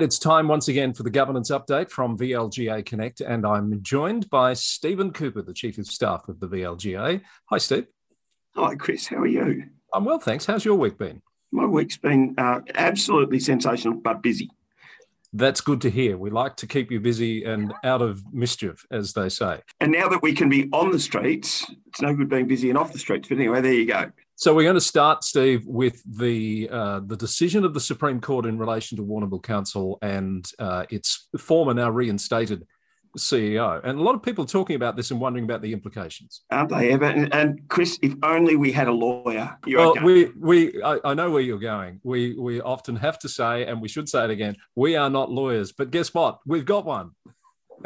[0.00, 3.20] And it's time once again for the governance update from VLGA Connect.
[3.20, 7.20] And I'm joined by Stephen Cooper, the Chief of Staff of the VLGA.
[7.50, 7.86] Hi, Steve.
[8.54, 9.08] Hi, Chris.
[9.08, 9.64] How are you?
[9.92, 10.46] I'm well, thanks.
[10.46, 11.20] How's your week been?
[11.52, 14.48] My week's been uh, absolutely sensational, but busy.
[15.34, 16.16] That's good to hear.
[16.16, 19.60] We like to keep you busy and out of mischief, as they say.
[19.80, 22.78] And now that we can be on the streets, it's no good being busy and
[22.78, 23.28] off the streets.
[23.28, 24.12] But anyway, there you go.
[24.40, 28.46] So we're going to start, Steve, with the uh, the decision of the Supreme Court
[28.46, 32.66] in relation to Warrnambool Council and uh, its former, now reinstated
[33.18, 33.82] CEO.
[33.84, 36.40] And a lot of people are talking about this and wondering about the implications.
[36.50, 37.04] Aren't they ever?
[37.04, 39.58] And, and Chris, if only we had a lawyer.
[39.66, 40.02] well, okay.
[40.02, 42.00] we we I, I, know where you're going.
[42.02, 45.30] We we often have to say, and we should say it again, we are not
[45.30, 45.72] lawyers.
[45.72, 46.38] But guess what?
[46.46, 47.10] We've got one.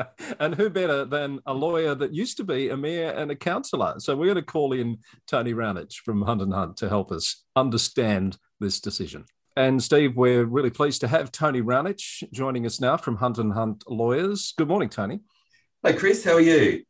[0.40, 3.94] and who better than a lawyer that used to be a mayor and a councillor?
[3.98, 7.44] So we're going to call in Tony Raunich from Hunt and Hunt to help us
[7.56, 9.24] understand this decision.
[9.56, 13.52] And Steve, we're really pleased to have Tony Raunich joining us now from Hunt and
[13.52, 14.52] Hunt Lawyers.
[14.56, 15.20] Good morning, Tony.
[15.82, 16.82] Hey, Chris, how are you?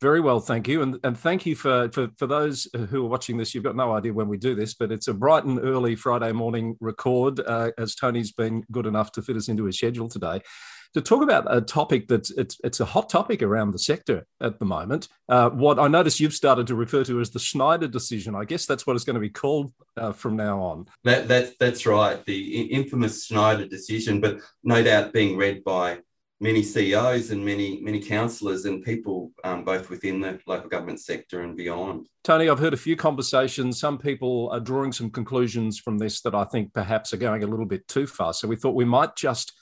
[0.00, 0.80] Very well, thank you.
[0.82, 3.52] And, and thank you for, for, for those who are watching this.
[3.52, 6.30] You've got no idea when we do this, but it's a bright and early Friday
[6.30, 10.40] morning record, uh, as Tony's been good enough to fit us into his schedule today
[10.94, 14.58] to talk about a topic that's it's, it's a hot topic around the sector at
[14.58, 15.08] the moment.
[15.28, 18.34] Uh, what I notice you've started to refer to as the Schneider decision.
[18.34, 20.86] I guess that's what it's going to be called uh, from now on.
[21.04, 25.98] That, that, that's right, the infamous Schneider decision, but no doubt being read by
[26.40, 31.42] many CEOs and many many councillors and people um, both within the local government sector
[31.42, 32.08] and beyond.
[32.22, 33.80] Tony, I've heard a few conversations.
[33.80, 37.46] Some people are drawing some conclusions from this that I think perhaps are going a
[37.46, 38.32] little bit too far.
[38.32, 39.52] So we thought we might just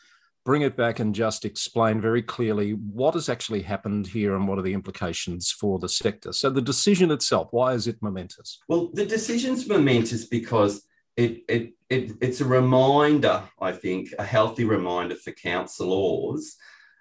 [0.46, 4.58] bring it back and just explain very clearly what has actually happened here and what
[4.58, 6.32] are the implications for the sector.
[6.32, 8.60] So, the decision itself, why is it momentous?
[8.68, 10.86] Well, the decision's momentous because
[11.16, 16.56] it, it, it, it's a reminder, I think, a healthy reminder for councillors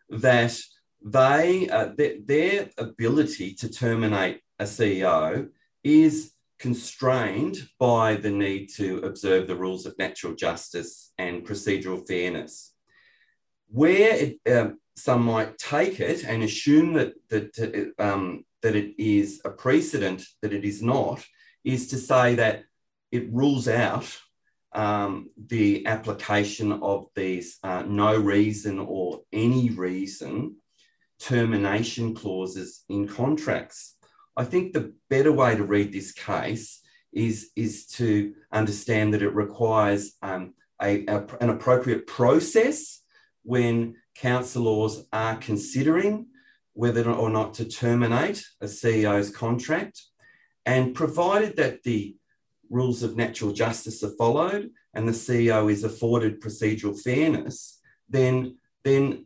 [0.09, 0.59] that
[1.03, 5.49] they uh, th- their ability to terminate a CEO
[5.83, 12.74] is constrained by the need to observe the rules of natural justice and procedural fairness.
[13.69, 19.41] Where it, um, some might take it and assume that that um, that it is
[19.45, 21.23] a precedent that it is not,
[21.63, 22.63] is to say that
[23.11, 24.07] it rules out
[24.73, 30.57] um, the application of these uh, no reason or any reason
[31.19, 33.95] termination clauses in contracts.
[34.35, 36.81] I think the better way to read this case
[37.13, 43.01] is, is to understand that it requires um, a, a, an appropriate process
[43.45, 46.27] when councillors are considering
[46.73, 50.01] whether or not to terminate a CEO's contract,
[50.65, 52.15] and provided that the
[52.69, 57.79] rules of natural justice are followed and the CEO is afforded procedural fairness,
[58.09, 59.25] then, then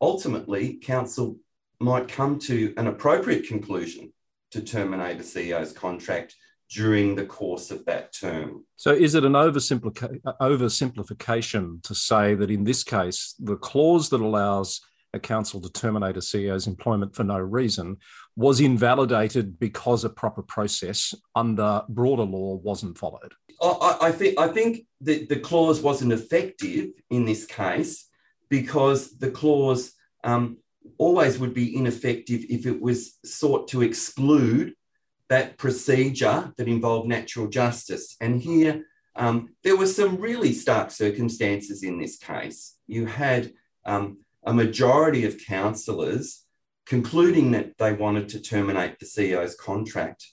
[0.00, 1.38] ultimately council
[1.80, 4.12] might come to an appropriate conclusion
[4.50, 6.34] to terminate a CEO's contract
[6.70, 8.64] during the course of that term.
[8.76, 14.80] So, is it an oversimplification to say that in this case, the clause that allows
[15.14, 17.96] a council to terminate a CEO's employment for no reason
[18.36, 23.32] was invalidated because a proper process under broader law wasn't followed?
[23.62, 28.08] I, I think I think that the clause wasn't effective in this case
[28.50, 29.92] because the clause
[30.24, 30.58] um,
[30.98, 34.74] always would be ineffective if it was sought to exclude
[35.28, 38.16] that procedure that involved natural justice.
[38.20, 38.84] And here,
[39.16, 42.76] um, there were some really stark circumstances in this case.
[42.86, 43.52] You had
[43.86, 46.44] um, a majority of councillors
[46.86, 50.26] concluding that they wanted to terminate the CEO's contract,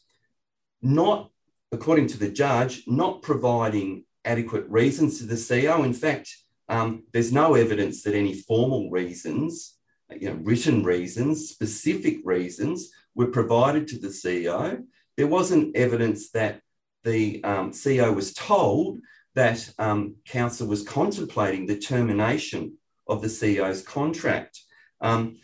[0.81, 1.29] not,
[1.71, 5.85] according to the judge, not providing adequate reasons to the CEO.
[5.85, 6.35] In fact,
[6.67, 9.77] um, there's no evidence that any formal reasons,
[10.09, 14.83] you know, written reasons, specific reasons were provided to the CEO.
[15.17, 16.61] There wasn't evidence that
[17.03, 18.99] the um, CEO was told
[19.35, 22.77] that um, council was contemplating the termination
[23.07, 24.59] of the CEO's contract.
[24.99, 25.37] Um,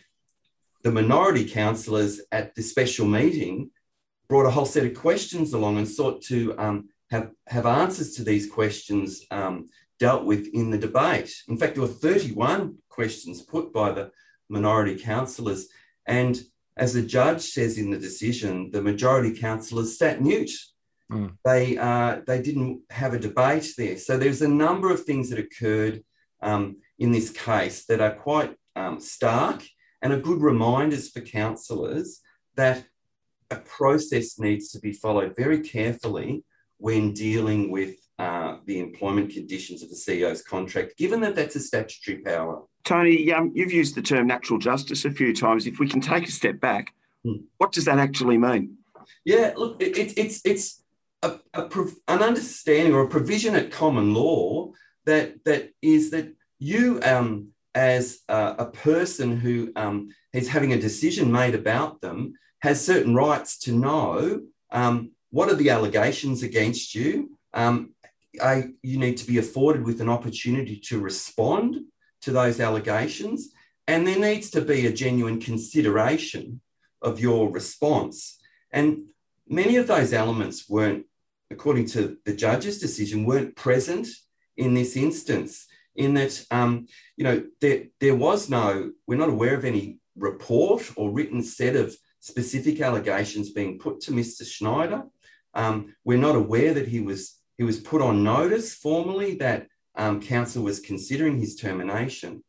[0.84, 3.72] the minority councillors at the special meeting
[4.30, 8.24] brought a whole set of questions along and sought to um, have, have answers to
[8.24, 9.70] these questions um,
[10.00, 11.34] dealt with in the debate.
[11.48, 14.12] In fact, there were 31 questions put by the
[14.50, 15.68] minority councillors,
[16.06, 16.40] and
[16.78, 20.52] as the judge says in the decision, the majority councillors sat mute.
[21.12, 21.38] Mm.
[21.44, 23.98] They, uh, they didn't have a debate there.
[23.98, 26.04] So there's a number of things that occurred
[26.42, 29.64] um, in this case that are quite um, stark
[30.02, 32.22] and are good reminders for councillors
[32.56, 32.86] that
[33.50, 36.44] a process needs to be followed very carefully
[36.78, 41.60] when dealing with uh, the employment conditions of the CEO's contract, given that that's a
[41.60, 42.64] statutory power.
[42.88, 45.68] Tony, um, you've used the term natural justice a few times.
[45.68, 47.44] If we can take a step back, hmm.
[47.58, 48.78] what does that actually mean?
[49.26, 50.84] Yeah, look, it, it, it's it's
[51.22, 51.68] a, a,
[52.08, 54.72] an understanding or a provision at common law
[55.06, 60.80] that that is that you um, as a, a, person who um, is having a
[60.80, 64.42] decision made about them has certain rights to know
[64.72, 67.38] um, what are the allegations against you.
[67.54, 67.94] Um,
[68.42, 71.82] I, you need to be afforded with an opportunity to respond
[72.28, 73.54] to those allegations,
[73.88, 76.60] and there needs to be a genuine consideration
[77.02, 78.38] of your response.
[78.70, 79.06] And
[79.48, 81.06] many of those elements weren't,
[81.50, 84.08] according to the judge's decision, weren't present
[84.58, 85.68] in this instance.
[85.96, 90.92] In that, um, you know, there, there was no, we're not aware of any report
[90.98, 94.46] or written set of specific allegations being put to Mr.
[94.46, 95.04] Schneider.
[95.54, 100.22] Um, we're not aware that he was he was put on notice formally that um,
[100.22, 102.44] council was considering his termination,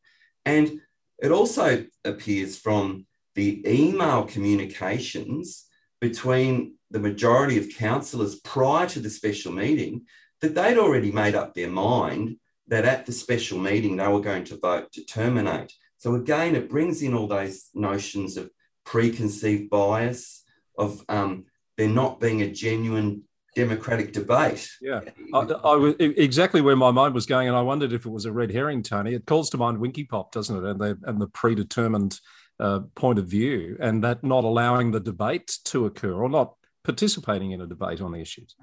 [0.44, 0.80] and
[1.22, 5.66] it also appears from the email communications
[6.00, 10.02] between the majority of councillors prior to the special meeting
[10.40, 12.36] that they'd already made up their mind
[12.68, 15.72] that at the special meeting they were going to vote to terminate.
[15.96, 18.50] So again, it brings in all those notions of
[18.84, 20.44] preconceived bias,
[20.78, 21.46] of um,
[21.76, 23.24] there not being a genuine
[23.54, 24.68] democratic debate.
[24.80, 25.00] Yeah,
[25.34, 28.24] I, I, was exactly where my mind was going, and I wondered if it was
[28.24, 29.14] a red herring, Tony.
[29.14, 30.68] It calls to mind Winky Pop, doesn't it?
[30.68, 32.20] And the and the predetermined
[32.60, 36.54] uh, point of view, and that not allowing the debate to occur or not
[36.84, 38.54] participating in a debate on the issues.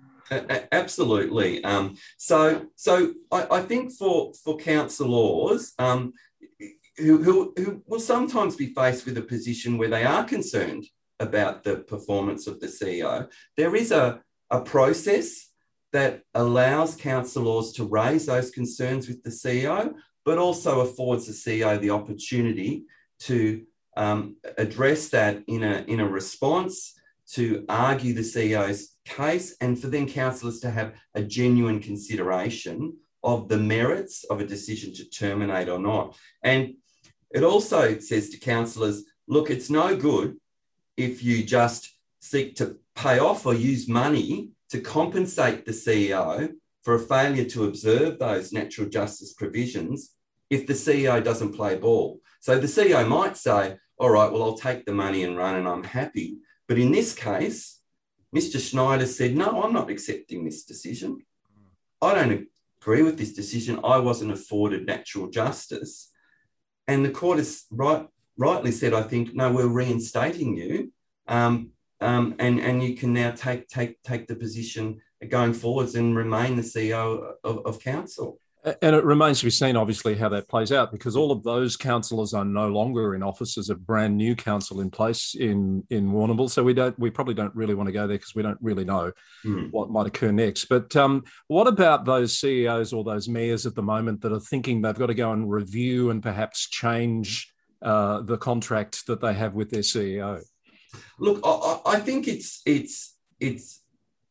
[0.71, 1.63] Absolutely.
[1.63, 6.13] Um, so, so I, I, think for for councillors um,
[6.97, 10.85] who, who, who will sometimes be faced with a position where they are concerned
[11.19, 14.21] about the performance of the CEO, there is a,
[14.51, 15.50] a process
[15.94, 19.94] that allows councillors to raise those concerns with the CEO,
[20.25, 22.83] but also affords the CEO the opportunity
[23.19, 23.63] to
[23.95, 27.00] um, address that in a, in a response
[27.31, 33.47] to argue the CEO's case and for then councillors to have a genuine consideration of
[33.47, 36.15] the merits of a decision to terminate or not.
[36.44, 36.75] And
[37.31, 40.38] it also says to councillors, look, it's no good
[40.97, 41.94] if you just
[42.25, 47.66] seek to pay off or use money to compensate the CEO for a failure to
[47.66, 50.16] observe those natural justice provisions
[50.50, 52.19] if the CEO doesn't play ball.
[52.39, 55.68] So the CEO might say, all right, well, I'll take the money and run and
[55.68, 56.38] I'm happy.
[56.68, 57.80] But in this case,
[58.36, 58.60] Mr.
[58.60, 61.19] Schneider said, No, I'm not accepting this decision.
[62.01, 62.48] I don't
[62.81, 63.80] agree with this decision.
[63.83, 66.12] I wasn't afforded natural justice.
[66.88, 68.06] And the court has right,
[68.36, 70.92] rightly said, I think, no, we're reinstating you.
[71.28, 71.71] Um,
[72.06, 76.56] um, and, and you can now take, take, take the position going forwards and remain
[76.56, 78.40] the CEO of, of council.
[78.81, 81.78] And it remains to be seen, obviously, how that plays out because all of those
[81.78, 83.54] councillors are no longer in office.
[83.54, 87.36] There's a brand new council in place in in Warrnambool, so we don't we probably
[87.36, 89.12] don't really want to go there because we don't really know
[89.46, 89.69] mm.
[89.69, 90.66] what might occur next.
[90.66, 94.81] But um, what about those CEOs or those mayors at the moment that are thinking
[94.81, 99.54] they've got to go and review and perhaps change uh, the contract that they have
[99.54, 100.42] with their CEO?
[101.19, 103.81] Look, I, I think it's it's it's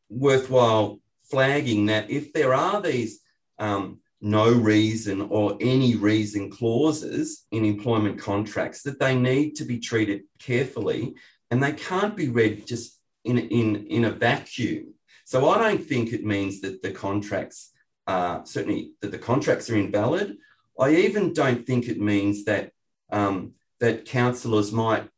[0.09, 3.21] worthwhile flagging that if there are these
[3.59, 9.78] um, no reason or any reason clauses in employment contracts that they need to be
[9.78, 11.14] treated carefully
[11.50, 14.94] and they can't be read just in, in, in a vacuum.
[15.26, 17.73] So I don't think it means that the contracts
[18.06, 20.37] are certainly that the contracts are invalid.
[20.78, 22.73] I even don't think it means that
[23.11, 25.09] um, that councillors might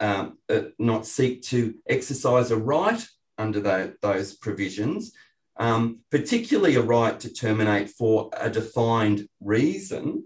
[0.00, 3.06] um, uh, not seek to exercise a right
[3.38, 5.12] under the, those provisions
[5.60, 10.24] um, particularly a right to terminate for a defined reason,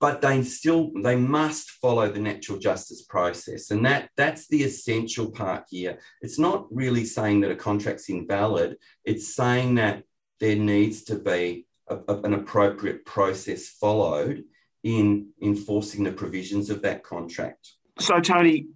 [0.00, 5.30] but they still they must follow the natural justice process, and that that's the essential
[5.30, 5.98] part here.
[6.22, 10.04] It's not really saying that a contract's invalid; it's saying that
[10.40, 14.44] there needs to be a, a, an appropriate process followed
[14.82, 17.72] in enforcing the provisions of that contract.
[18.00, 18.66] So, Tony,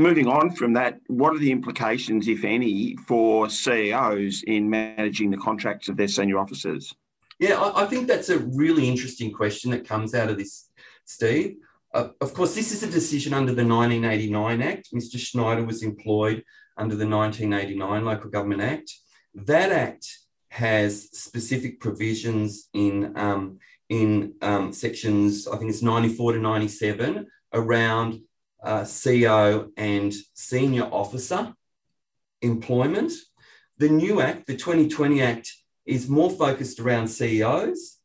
[0.00, 5.36] Moving on from that, what are the implications, if any, for CEOs in managing the
[5.36, 6.94] contracts of their senior officers?
[7.38, 10.70] Yeah, I, think that's a really interesting question that comes out of this,
[11.04, 11.56] Steve.
[11.92, 14.88] Uh, of course, this is a decision under the 1989 Act.
[14.94, 15.18] Mr.
[15.18, 16.42] Schneider was employed
[16.78, 18.90] under the 1989 Local Government Act.
[19.34, 20.08] That Act
[20.48, 23.58] has specific provisions in, um,
[23.90, 28.22] in um, sections, I think it's 94 to 97, around
[28.62, 31.54] uh, CEO and senior officer
[32.42, 33.12] employment.
[33.78, 35.52] The new Act, the 2020 Act,
[35.86, 37.98] is more focused around CEOs.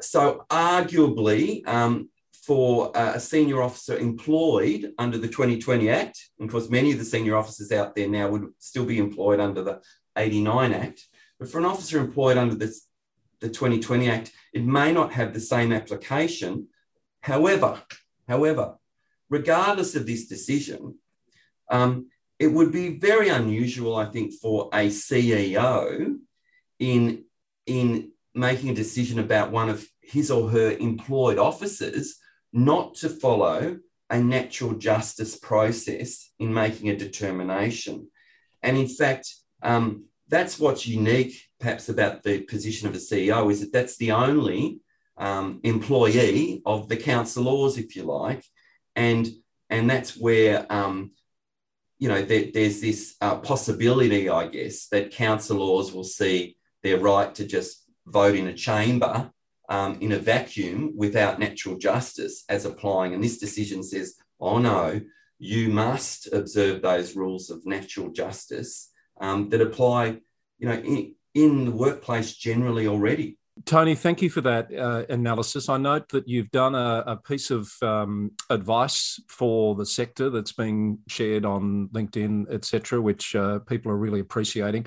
[0.00, 2.10] So, arguably, um,
[2.46, 7.04] for a senior officer employed under the 2020 Act, and of course, many of the
[7.04, 9.80] senior officers out there now would still be employed under the
[10.16, 11.06] 89 Act,
[11.38, 12.86] but for an officer employed under this,
[13.40, 16.68] the 2020 Act, it may not have the same application.
[17.20, 17.80] However,
[18.28, 18.74] however,
[19.32, 20.94] regardless of this decision,
[21.70, 22.06] um,
[22.38, 26.16] it would be very unusual, I think, for a CEO
[26.78, 27.24] in,
[27.64, 32.18] in making a decision about one of his or her employed officers
[32.52, 33.78] not to follow
[34.10, 38.08] a natural justice process in making a determination.
[38.62, 43.60] And in fact, um, that's what's unique, perhaps, about the position of a CEO is
[43.60, 44.80] that that's the only
[45.16, 48.44] um, employee of the council laws, if you like,
[48.96, 49.28] and
[49.70, 51.12] and that's where um,
[51.98, 56.98] you know there, there's this uh, possibility, I guess, that council laws will see their
[56.98, 59.30] right to just vote in a chamber
[59.68, 63.14] um, in a vacuum without natural justice as applying.
[63.14, 65.00] And this decision says, oh no,
[65.38, 70.18] you must observe those rules of natural justice um, that apply,
[70.58, 73.38] you know, in, in the workplace generally already.
[73.66, 75.68] Tony, thank you for that uh, analysis.
[75.68, 80.52] I note that you've done a, a piece of um, advice for the sector that's
[80.52, 84.86] being shared on LinkedIn, etc., which uh, people are really appreciating.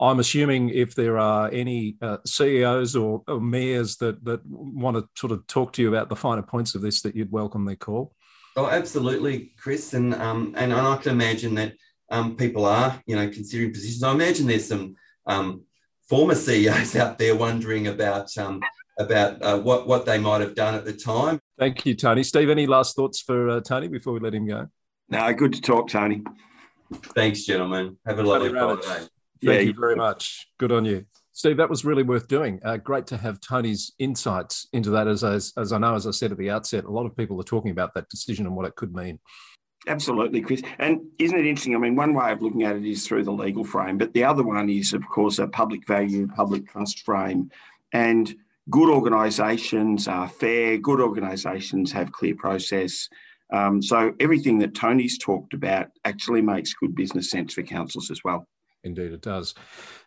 [0.00, 5.06] I'm assuming if there are any uh, CEOs or, or, mayors that that want to
[5.14, 7.76] sort of talk to you about the finer points of this, that you'd welcome their
[7.76, 8.14] call.
[8.56, 11.74] Oh, absolutely, Chris, and um, and I can imagine that
[12.10, 14.02] um, people are, you know, considering positions.
[14.02, 15.62] I imagine there's some um,
[16.10, 18.60] former CEOs out there wondering about um,
[18.98, 21.40] about uh, what what they might have done at the time.
[21.58, 22.22] Thank you, Tony.
[22.22, 24.66] Steve, any last thoughts for uh, Tony before we let him go?
[25.08, 26.22] No, good to talk, Tony.
[27.14, 27.96] Thanks, gentlemen.
[28.04, 28.80] Have a lovely Friday.
[28.82, 29.08] Thank
[29.42, 30.48] yeah, you very much.
[30.58, 31.06] Good on you.
[31.32, 32.60] Steve, that was really worth doing.
[32.64, 35.08] Uh, great to have Tony's insights into that.
[35.08, 37.40] As, as, as I know, as I said at the outset, a lot of people
[37.40, 39.18] are talking about that decision and what it could mean.
[39.86, 40.62] Absolutely, Chris.
[40.78, 41.74] And isn't it interesting?
[41.74, 44.24] I mean, one way of looking at it is through the legal frame, but the
[44.24, 47.50] other one is, of course, a public value, public trust frame.
[47.92, 48.34] And
[48.68, 53.08] good organisations are fair, good organisations have clear process.
[53.52, 58.22] Um, so everything that Tony's talked about actually makes good business sense for councils as
[58.22, 58.46] well.
[58.82, 59.54] Indeed, it does.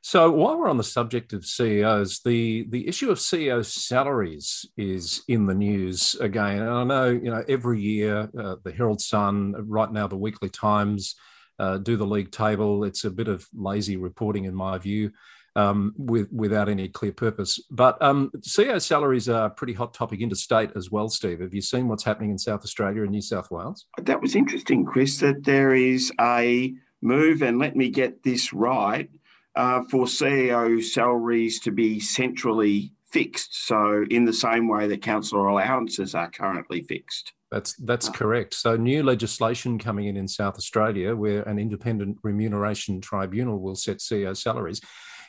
[0.01, 5.23] So, while we're on the subject of CEOs, the the issue of CEO salaries is
[5.27, 6.61] in the news again.
[6.61, 10.49] And I know, you know, every year uh, the Herald Sun, right now the Weekly
[10.49, 11.15] Times,
[11.59, 12.83] uh, do the league table.
[12.83, 15.11] It's a bit of lazy reporting, in my view,
[15.55, 17.59] um, with without any clear purpose.
[17.69, 21.09] But um, CEO salaries are a pretty hot topic interstate as well.
[21.09, 23.85] Steve, have you seen what's happening in South Australia and New South Wales?
[24.01, 25.19] That was interesting, Chris.
[25.19, 29.09] That there is a move, and let me get this right,
[29.55, 33.67] uh, for CEO salaries to be centrally fixed.
[33.67, 37.33] So, in the same way that councillor allowances are currently fixed.
[37.51, 38.55] That's that's correct.
[38.55, 43.97] So, new legislation coming in in South Australia, where an independent remuneration tribunal will set
[43.97, 44.81] CEO salaries.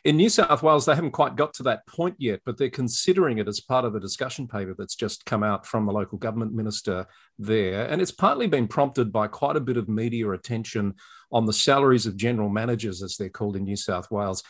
[0.04, 3.38] In New South Wales, they haven't quite got to that point yet, but they're considering
[3.38, 6.52] it as part of the discussion paper that's just come out from the local government
[6.52, 7.06] minister
[7.38, 7.86] there.
[7.86, 10.94] And it's partly been prompted by quite a bit of media attention
[11.32, 14.42] on the salaries of general managers, as they're called in New South Wales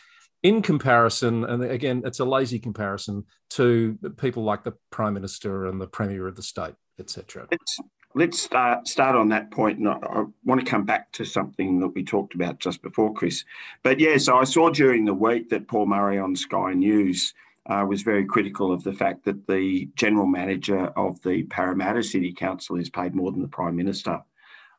[0.45, 5.81] in comparison, and again, it's a lazy comparison to people like the Prime Minister and
[5.81, 7.47] the Premier of the state, etc.
[7.49, 7.79] Let's,
[8.15, 11.79] let's start start on that point, and I, I, want to come back to something
[11.81, 13.43] that we talked about just before, Chris.
[13.83, 17.33] But yeah, so I saw during the week that Paul Murray on Sky News
[17.67, 22.31] uh, was very critical of the fact that the general manager of the Parramatta City
[22.31, 24.21] Council is paid more than the Prime Minister.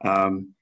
[0.02, 0.54] Um,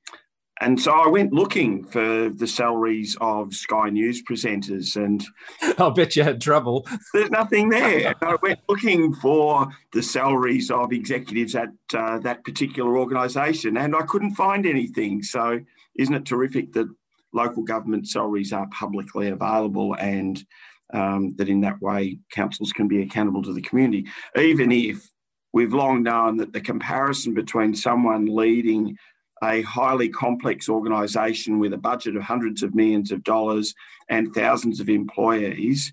[0.61, 5.25] and so I went looking for the salaries of Sky News presenters, and
[5.79, 6.87] I'll bet you had trouble.
[7.15, 8.15] There's nothing there.
[8.23, 14.03] I went looking for the salaries of executives at uh, that particular organisation, and I
[14.03, 15.23] couldn't find anything.
[15.25, 15.61] So,
[15.97, 16.89] isn't it terrific that
[17.33, 20.45] local government salaries are publicly available and
[20.93, 24.07] um, that in that way councils can be accountable to the community,
[24.39, 25.11] even if
[25.53, 28.97] we've long known that the comparison between someone leading
[29.45, 33.75] a highly complex organisation with a budget of hundreds of millions of dollars
[34.09, 35.93] and thousands of employees,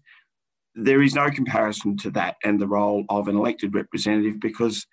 [0.73, 4.87] there is no comparison to that and the role of an elected representative because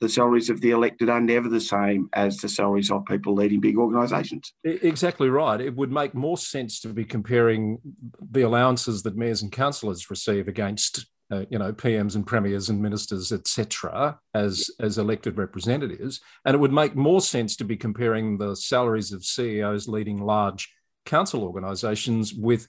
[0.00, 3.60] the salaries of the elected are never the same as the salaries of people leading
[3.60, 4.52] big organisations.
[4.64, 5.60] Exactly right.
[5.60, 7.78] It would make more sense to be comparing
[8.20, 12.82] the allowances that mayors and councillors receive against uh, you know, PMs and premiers and
[12.82, 18.36] ministers, etc., as as elected representatives, and it would make more sense to be comparing
[18.36, 20.70] the salaries of CEOs leading large
[21.06, 22.68] council organisations with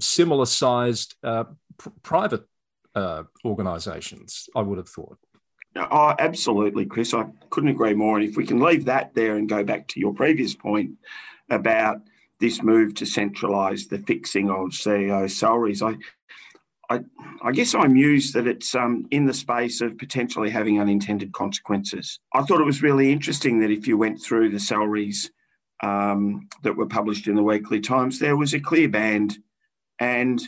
[0.00, 1.44] similar sized uh,
[1.78, 2.42] pr- private
[2.96, 5.18] uh, organisations, I would have thought.
[5.76, 7.14] Oh, absolutely, Chris.
[7.14, 8.18] I couldn't agree more.
[8.18, 10.92] And if we can leave that there and go back to your previous point
[11.48, 11.98] about
[12.40, 15.94] this move to centralise the fixing of CEO salaries, I,
[16.90, 17.00] I,
[17.42, 22.18] I guess I'm used that it's um, in the space of potentially having unintended consequences.
[22.34, 25.30] I thought it was really interesting that if you went through the salaries
[25.82, 29.38] um, that were published in the Weekly Times, there was a clear band,
[30.00, 30.42] and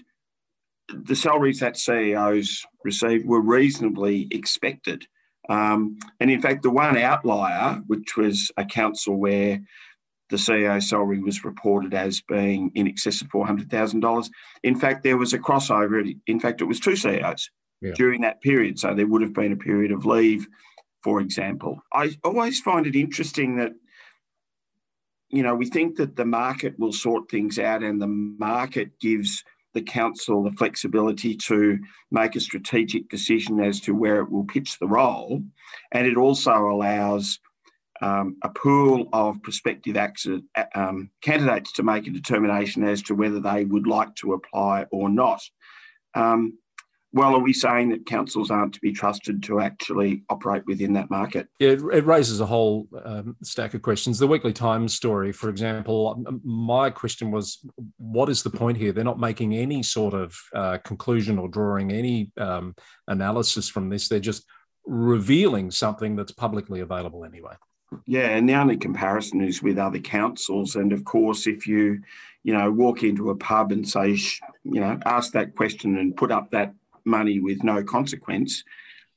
[0.88, 5.06] the salaries that CEOs received were reasonably expected.
[5.49, 9.61] Um, and in fact, the one outlier, which was a council where
[10.33, 14.31] the CEO salary was reported as being in excess of $400,000.
[14.62, 16.03] In fact, there was a crossover.
[16.27, 17.51] In fact, it was two CEOs
[17.83, 17.93] yeah.
[17.95, 18.79] during that period.
[18.79, 20.47] So there would have been a period of leave,
[21.05, 21.83] for example.
[21.93, 23.73] I always find it interesting that,
[25.29, 29.45] you know, we think that the market will sort things out and the market gives
[29.75, 31.79] the council the flexibility to
[32.11, 35.43] make a strategic decision as to where it will pitch the role.
[35.93, 37.39] And it also allows
[38.02, 39.97] um, a pool of prospective
[40.75, 45.09] um, candidates to make a determination as to whether they would like to apply or
[45.09, 45.40] not.
[46.14, 46.59] Um,
[47.14, 51.11] well, are we saying that councils aren't to be trusted to actually operate within that
[51.11, 51.47] market?
[51.59, 54.18] Yeah, it, it raises a whole um, stack of questions.
[54.18, 57.59] The Weekly Times story, for example, my question was
[57.99, 58.92] what is the point here?
[58.92, 62.75] They're not making any sort of uh, conclusion or drawing any um,
[63.06, 64.09] analysis from this.
[64.09, 64.47] They're just
[64.87, 67.54] revealing something that's publicly available anyway.
[68.06, 70.76] Yeah, and the only comparison is with other councils.
[70.76, 72.02] And of course, if you,
[72.42, 74.08] you know, walk into a pub and say,
[74.64, 76.74] you know, ask that question and put up that
[77.05, 78.64] money with no consequence,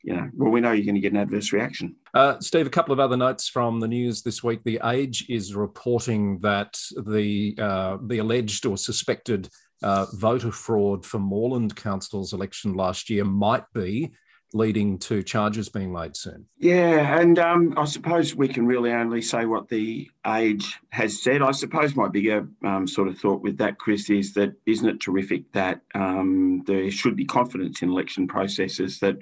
[0.03, 1.95] you know, well, we know you're going to get an adverse reaction.
[2.13, 4.63] Uh, Steve, a couple of other notes from the news this week.
[4.63, 9.49] The Age is reporting that the uh, the alleged or suspected
[9.81, 14.13] uh, voter fraud for Moreland Council's election last year might be
[14.53, 16.45] leading to charges being laid soon.
[16.57, 21.41] Yeah, and um, I suppose we can really only say what the Age has said.
[21.41, 25.01] I suppose my bigger um, sort of thought with that, Chris, is that isn't it
[25.01, 29.17] terrific that um, there should be confidence in election processes that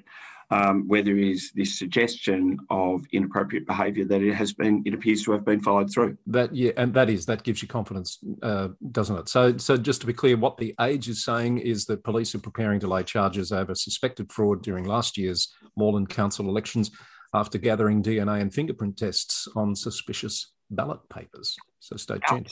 [0.50, 5.22] um, where there is this suggestion of inappropriate behaviour that it has been, it appears
[5.24, 6.16] to have been followed through.
[6.26, 9.28] That yeah, and that is that gives you confidence, uh, doesn't it?
[9.28, 12.40] So, so just to be clear, what the Age is saying is that police are
[12.40, 16.90] preparing to lay charges over suspected fraud during last year's Moreland Council elections
[17.32, 21.56] after gathering DNA and fingerprint tests on suspicious ballot papers.
[21.80, 22.50] So stay tuned.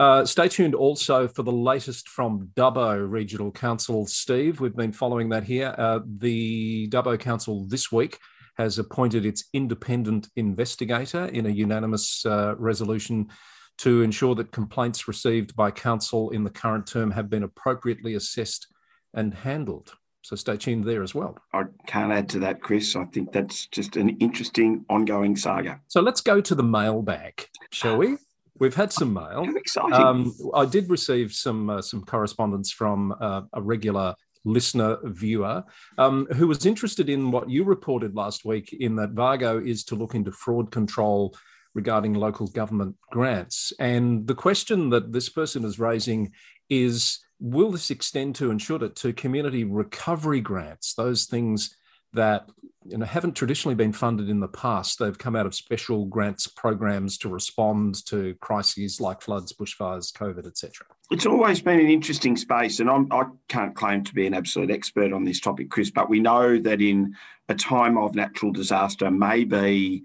[0.00, 4.06] Uh, stay tuned also for the latest from Dubbo Regional Council.
[4.06, 5.74] Steve, we've been following that here.
[5.76, 8.18] Uh, the Dubbo Council this week
[8.56, 13.28] has appointed its independent investigator in a unanimous uh, resolution
[13.76, 18.68] to ensure that complaints received by council in the current term have been appropriately assessed
[19.12, 19.92] and handled.
[20.22, 21.36] So stay tuned there as well.
[21.52, 22.96] I can't add to that, Chris.
[22.96, 25.82] I think that's just an interesting ongoing saga.
[25.88, 28.16] So let's go to the mailbag, shall we?
[28.60, 29.44] We've had some mail.
[29.46, 29.94] How exciting!
[29.94, 35.64] Um, I did receive some uh, some correspondence from uh, a regular listener viewer
[35.98, 39.94] um, who was interested in what you reported last week in that VAGO is to
[39.94, 41.34] look into fraud control
[41.74, 43.72] regarding local government grants.
[43.78, 46.32] And the question that this person is raising
[46.68, 51.74] is will this extend to and should it to community recovery grants, those things
[52.12, 52.48] that
[52.84, 54.98] you know haven't traditionally been funded in the past.
[54.98, 60.46] They've come out of special grants programs to respond to crises like floods, bushfires, COVID,
[60.46, 60.86] etc.
[61.10, 64.34] It's always been an interesting space, and I'm, I can not claim to be an
[64.34, 65.90] absolute expert on this topic, Chris.
[65.90, 67.14] But we know that in
[67.48, 70.04] a time of natural disaster, maybe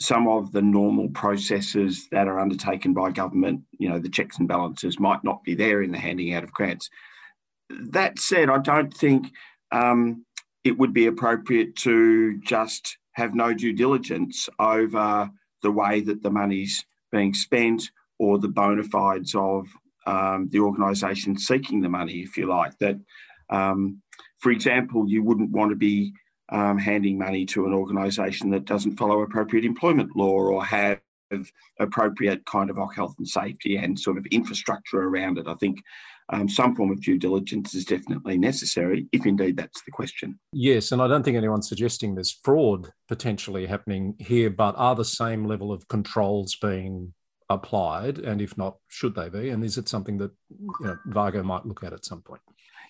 [0.00, 4.48] some of the normal processes that are undertaken by government, you know, the checks and
[4.48, 6.90] balances might not be there in the handing out of grants.
[7.70, 9.32] That said, I don't think
[9.72, 10.24] um,
[10.64, 15.30] it would be appropriate to just have no due diligence over
[15.62, 19.68] the way that the money's being spent or the bona fides of
[20.06, 22.76] um, the organisation seeking the money, if you like.
[22.78, 22.98] That,
[23.50, 24.02] um,
[24.38, 26.12] for example, you wouldn't want to be
[26.50, 31.00] um, handing money to an organisation that doesn't follow appropriate employment law or have
[31.80, 35.48] appropriate kind of health and safety and sort of infrastructure around it.
[35.48, 35.82] I think
[36.32, 40.38] um, some form of due diligence is definitely necessary, if indeed that's the question.
[40.52, 45.04] Yes, and I don't think anyone's suggesting there's fraud potentially happening here, but are the
[45.04, 47.12] same level of controls being
[47.50, 48.18] applied?
[48.18, 49.50] And if not, should they be?
[49.50, 52.40] And is it something that you know, VAGO might look at at some point?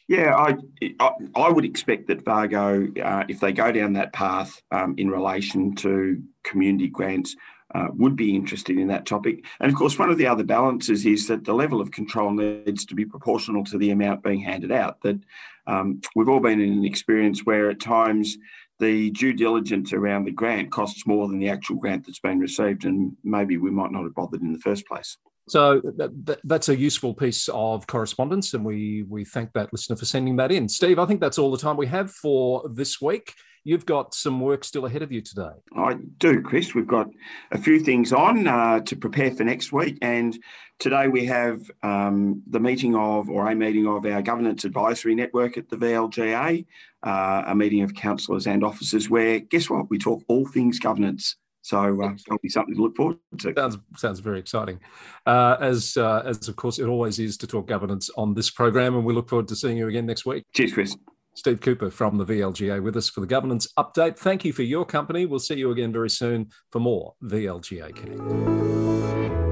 [0.06, 0.56] Yeah, I,
[1.00, 5.10] I, I would expect that VAGO, uh, if they go down that path um, in
[5.10, 7.36] relation to community grants,
[7.74, 9.44] uh, would be interested in that topic.
[9.60, 12.84] And of course, one of the other balances is that the level of control needs
[12.84, 15.00] to be proportional to the amount being handed out.
[15.02, 15.18] That
[15.66, 18.36] um, we've all been in an experience where at times
[18.78, 22.84] the due diligence around the grant costs more than the actual grant that's been received,
[22.84, 25.16] and maybe we might not have bothered in the first place.
[25.48, 29.96] So that, that, that's a useful piece of correspondence, and we we thank that listener
[29.96, 30.68] for sending that in.
[30.68, 33.34] Steve, I think that's all the time we have for this week.
[33.66, 35.52] You've got some work still ahead of you today.
[35.74, 36.74] I do, Chris.
[36.74, 37.08] We've got
[37.50, 40.36] a few things on uh, to prepare for next week, and
[40.78, 45.58] today we have um, the meeting of or a meeting of our governance advisory network
[45.58, 46.64] at the VLGA,
[47.02, 49.90] uh, a meeting of councillors and officers where guess what?
[49.90, 51.36] We talk all things governance.
[51.64, 53.54] So uh, be something to look forward to.
[53.56, 54.80] Sounds sounds very exciting,
[55.24, 58.94] uh, as uh, as of course it always is to talk governance on this program,
[58.94, 60.44] and we look forward to seeing you again next week.
[60.52, 60.96] Cheers, Chris.
[61.34, 64.18] Steve Cooper from the VLGA with us for the governance update.
[64.18, 65.24] Thank you for your company.
[65.24, 69.43] We'll see you again very soon for more VLGA Connect.